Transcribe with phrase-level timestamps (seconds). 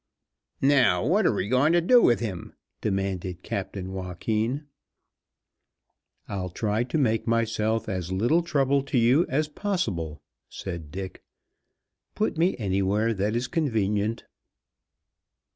[0.63, 4.65] "Now, what are we going to do with him?" demanded Captain Joaquin.
[6.27, 11.23] "I'll try to make myself as little trouble to you as possible," said Dick.
[12.15, 14.23] "Put me anywhere that is convenient."